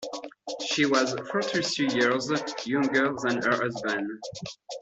She 0.65 0.87
was 0.87 1.13
forty-three 1.29 1.89
years 1.89 2.31
younger 2.65 3.13
than 3.21 3.39
her 3.43 3.51
husband. 3.51 4.09